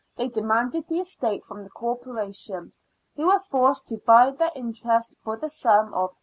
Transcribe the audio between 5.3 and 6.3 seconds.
the sum of £'^0.